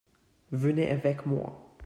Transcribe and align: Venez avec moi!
Venez 0.51 0.89
avec 0.89 1.27
moi! 1.27 1.53